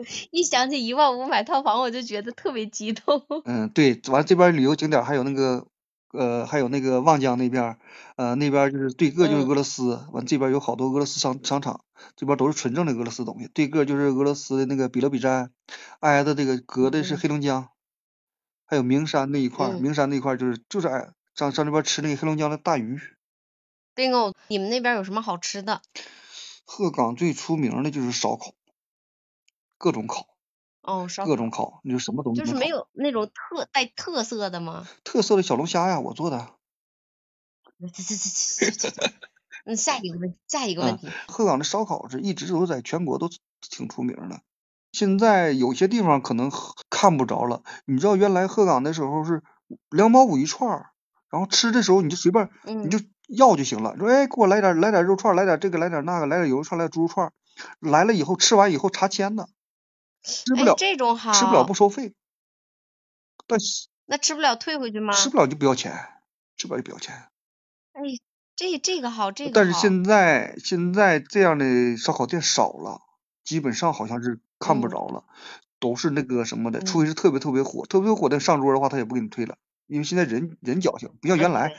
[0.30, 3.22] 一想起一万五买套房，我就觉得特别激动。
[3.44, 5.66] 嗯，对，完这边旅游景点还有那个。
[6.12, 7.78] 呃，还有那个望江那边，
[8.16, 11.84] 呃，那边就是对个就是俄罗斯，完这边有好多俄罗斯商商场，
[12.16, 15.52] 这边都是纯正的俄罗斯东西，对个就是俄罗斯的那个比勒比詹，
[16.00, 17.68] 挨着这个隔的是黑龙江，
[18.66, 23.00] 还有名山那一块，名山那一块就是就是挨上上那边吃那个黑龙江的大鱼。
[23.94, 25.82] bingo，你们那边有什么好吃的？
[26.64, 28.54] 鹤岗最出名的就是烧烤，
[29.78, 30.26] 各种烤。
[30.90, 32.40] 哦，各种烤，你说什么东西？
[32.40, 34.86] 就是没有那种特带特色的吗？
[35.04, 36.48] 特色的小龙虾呀，我做的。
[37.80, 39.12] 这这这这这，
[39.64, 41.08] 嗯，下一个问，下一个问题。
[41.28, 44.40] 鹤岗的烧烤是一直都在全国都挺出名的，
[44.92, 46.50] 现在有些地方可能
[46.90, 47.62] 看不着了。
[47.86, 49.42] 你知道原来鹤岗的时候是
[49.88, 50.90] 两毛五一串儿，
[51.30, 52.98] 然后吃的时候你就随便，你就
[53.28, 53.96] 要就行了。
[53.96, 57.32] 说哎，给我来点来点肉串，来点这个来点那个，来点油串，来猪肉串。
[57.78, 59.48] 来了以后吃完以后查签的。
[60.22, 62.12] 吃不了这种好，吃不了不收费，
[63.46, 65.14] 但是那吃不了退回去吗？
[65.14, 65.92] 吃不了就不要钱，
[66.56, 67.14] 吃不了就不要钱。
[67.92, 68.02] 哎，
[68.54, 73.00] 这这个好，这个但是现在现在这样的烧烤店少了，
[73.44, 75.24] 基本上好像是看不着了，
[75.78, 81.74] 都是那个什么的，除非是特别特别火，特别火的上桌的话，他也不给你退了，因为现在人人矫情，不像原来，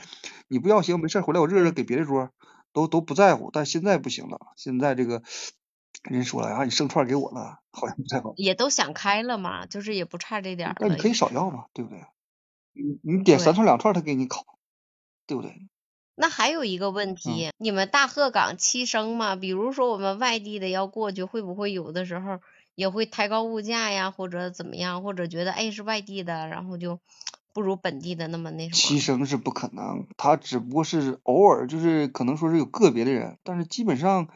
[0.48, 2.30] 你不要行没事回来我热热给别的桌，
[2.72, 5.22] 都都不在乎，但现在不行了，现在这个。
[6.10, 8.34] 人说了啊，你剩串给我了，好像不太好。
[8.36, 10.76] 也都想开了嘛，就是也不差这点儿。
[10.80, 12.04] 那你可以少要嘛，对不对？
[12.72, 14.44] 你你点三串两串，他给你烤，
[15.26, 15.68] 对不对？
[16.14, 19.36] 那还有一个问题，你们大鹤岗七升吗？
[19.36, 22.40] 比如说我们外地的要过去，会不会有的时候
[22.74, 26.98] 也会抬高物价呀，或者怎么样，或者觉得哎是外地的，然后就
[27.52, 28.76] 不如本地的那么那什么？
[28.76, 34.28] 七升是不可能，他只不过是偶尔就是可能说是有个别的人，但是基本上。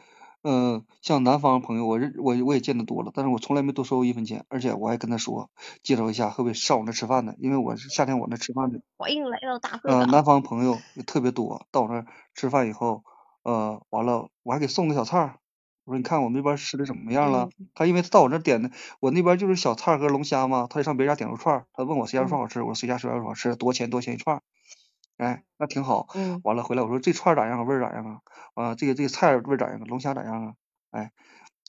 [0.43, 5.49] 嗯，像南方朋友，我认我我也见得多了，但是我从来没多收过一分钱，而且我还跟他说，
[5.83, 8.79] 介绍一下会不会上我那吃饭的，因为我是夏天我那吃饭的。
[8.97, 9.39] 欢迎来。
[10.05, 13.03] 南方朋友也特别多，到我那吃饭以后，
[13.43, 15.35] 呃，完了我还给送个小菜儿，
[15.85, 17.49] 我说你看我们这边吃的怎么样了？
[17.73, 24.41] 他因为他到我这点的，我那边就是小菜和龙虾嘛，他就上别人家点肉串儿，他问我谁家肉串好吃，我说谁家谁家肉好吃，多少钱多少钱一串儿？
[25.17, 26.07] 哎，那挺好。
[26.13, 26.43] 嗯。
[26.43, 27.63] 完了回来我说这串咋样啊？
[27.63, 28.19] 味儿咋样啊？
[28.53, 29.83] 啊，这个这个菜味儿咋样啊？
[29.85, 30.53] 龙虾咋样啊？
[30.91, 31.11] 哎，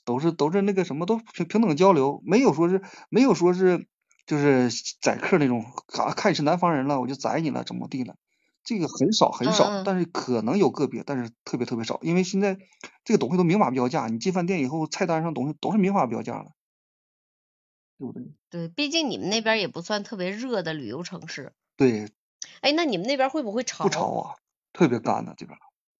[0.05, 3.87] 都是都是那个什么，都平平等交流，没有说是没有说是
[4.27, 4.69] 就是
[5.01, 5.63] 宰客那种，
[5.99, 8.15] 啊，看你是南方人了，我就宰你了，怎么地了？
[8.63, 12.57] 这个很少很少，但是可能有个别，但是特别特别少，因为现在
[13.03, 16.51] 这个东西都明码标价，你进饭店以后菜单上东西都是明码标价的，
[17.99, 18.33] 对不对？
[18.51, 21.53] 对，毕竟你们那边也不算特别热的旅游城市。
[21.79, 22.09] 对。
[22.61, 23.83] 哎，那你们那边会不会潮？
[23.83, 24.35] 不潮啊，
[24.73, 25.57] 特别干的这边。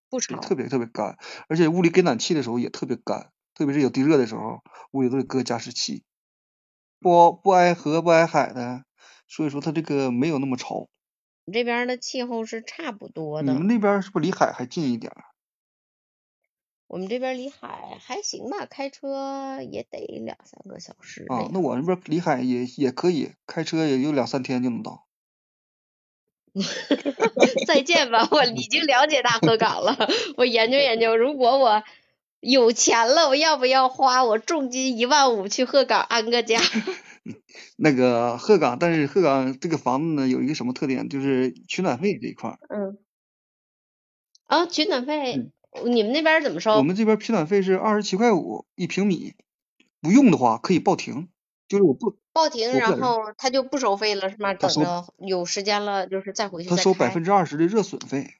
[0.09, 0.39] 不潮。
[0.39, 6.03] 特别特别干，而且屋里给暖气的时候也特别干，特别是有地热的时候，屋里都得搁加湿器。
[6.99, 8.83] 不不挨河不挨海的，
[9.27, 10.89] 所以说它这个没有那么潮。
[11.45, 13.53] 你这边的气候是差不多的。
[13.53, 15.11] 你们那边是不是离海还近一点？
[16.87, 21.23] 我们这边离海还行吧，开车也得两三个小时。
[21.29, 25.07] 啊，那我那边离海也也可以，开车也就两三天就能到。
[27.67, 29.95] 再见吧，我已经了解大鹤岗了。
[30.37, 31.83] 我研究研究，如果我
[32.39, 36.59] 有钱了，我要不要花我重金一万五去鹤岗安个家？
[37.77, 42.57] 那个鹤岗，但是鹤岗这个房子呢，有一个什么特点，就是取暖费这一块。
[42.69, 42.97] 嗯。
[44.45, 45.51] 啊，取暖费，
[45.85, 46.75] 你们那边怎么收？
[46.75, 49.33] 我们这边取暖费是二十七块五一平米，
[50.01, 51.29] 不用的话可以报停。
[51.69, 54.53] 就是我不报停，然后他就不收费了，是吗？
[54.53, 58.33] 等着有时间了，就是再回去他收百分之二十的热损费。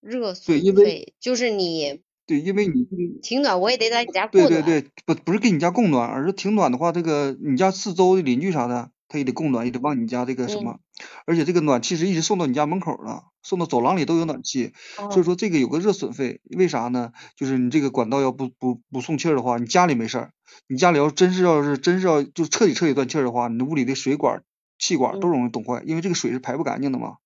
[0.00, 2.86] 热损费就是你对，因为你
[3.20, 4.52] 停暖，我也得在你家供暖。
[4.52, 8.92] 对对对，不不是给你家供暖，而是停暖的话，这个你家四周的邻居啥的。
[9.10, 10.80] 他也得供暖，也得往你家这个什么，
[11.26, 17.12] 而且这个暖气是一直送到你家门口了，送到走廊里都有暖气，所以说这个有个热损费，为啥呢？
[17.36, 20.32] 就是你这个管道要不不不送气儿的话，你家里没事儿，
[20.66, 24.42] 你家里要真是要是真是要就彻底彻底断气儿的话，你屋里的水管、
[24.78, 27.16] 气管都容易冻坏，因为这个水是排不干净的嘛，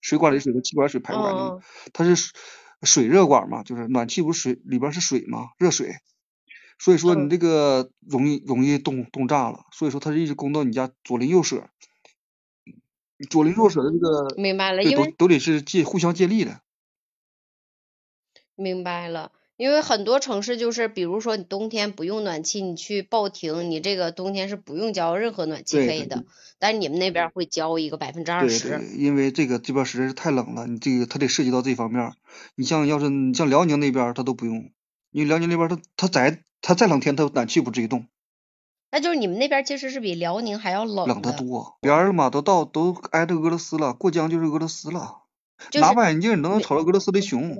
[0.00, 1.60] 水管里水和气管水排不干净，
[1.92, 2.32] 它是
[2.82, 5.96] 水热管嘛，就是暖气不是水里边是水嘛，热水。
[6.80, 11.68] 所以说你这个容易容易冻冻炸了，所以说它是一直供到你家左邻右舍，
[13.26, 16.60] 左邻右舍的这个明白了，因为都得是借互相借力的。
[18.54, 26.24] 明白了，因为很多城市就是，比如说你冬天不用暖气，你去报停，你这个冬天是不用交任何暖气费的，
[26.58, 28.80] 但是你们那边会交一个百分之二十。
[28.96, 32.12] 因为这个这边实在是太冷了，你这个它得涉及到这方面。
[32.54, 34.70] 你像要是你像辽宁那边，它都不用，
[35.10, 36.42] 因为辽宁那边它它再。
[36.60, 38.08] 它再冷天，它暖气不至于冻。
[38.90, 41.06] 那就是你们那边其实是比辽宁还要冷。
[41.06, 45.22] 冷得多，边儿嘛都到都挨着俄罗斯了，过江就是俄罗斯了。
[45.74, 47.56] 拿望远镜你都能瞅着俄罗斯的熊。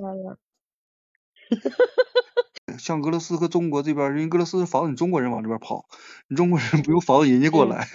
[2.77, 5.85] 像俄罗斯和中国这边，人俄罗斯防止你中国人往这边跑，
[6.27, 7.87] 你中国人不用防止人家过来。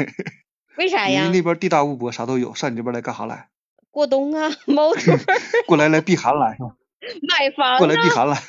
[0.76, 1.22] 为啥呀？
[1.22, 3.48] 人家那边地大物博，啥都有，上你这边来干啥来？
[3.90, 5.00] 过冬啊，猫头
[5.66, 6.58] 过来来避寒来。
[7.28, 7.78] 买房。
[7.78, 8.42] 过来避寒来。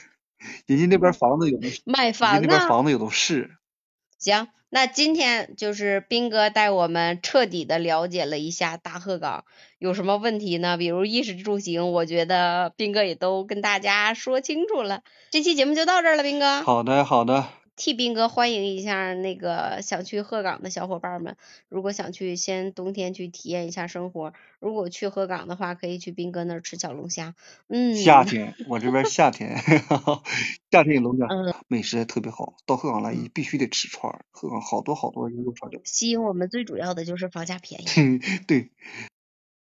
[0.66, 3.56] 人家那边 房子有房子，那边房子有的是。
[4.18, 9.46] 行，那今天就是斌哥带我们彻底的了解了一下大鹤岗，
[9.80, 10.76] 有什么问题呢？
[10.76, 15.02] 比如衣食住行，我觉得斌哥也都跟大家说清楚了。
[15.32, 16.62] 这期节目就到这儿了，斌哥。
[16.62, 17.46] 好的，好的。
[17.76, 21.36] 替斌哥欢迎一下那个想去鹤岗的小伙伴们，
[21.68, 27.36] 如果想去先冬天去体验一下生活，如果去鹤岗的话，可以去斌哥那儿吃小龙虾。
[27.68, 27.96] 嗯。
[27.96, 29.58] 夏天，我这边夏天，
[30.72, 31.28] 夏天有龙虾，
[31.68, 32.56] 美食还特别好。
[32.66, 35.82] 到鹤岗来必须得吃串儿，鹤岗好多好多肉串店。
[35.84, 37.86] 吸引我们最主要的就是房价便宜。
[38.48, 38.72] 对。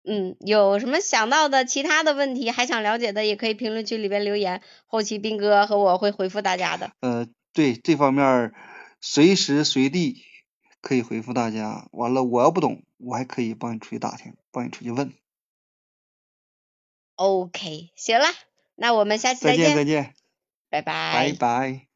[0.05, 6.91] 嗯，有什么想到的其他的问题，还想了解的，也可以评论区里边留言，后期斌哥和我会回复大家的。
[6.99, 7.27] 呃。
[7.53, 8.51] 对这方面，
[8.99, 10.23] 随时随地
[10.81, 11.87] 可以回复大家。
[11.91, 15.13] 完了，我要不懂，我还可以帮你出去打听，帮你出去问。
[17.15, 18.25] OK，行了，
[18.75, 20.15] 那我们下期再见，再见，
[20.69, 21.87] 拜拜，拜拜。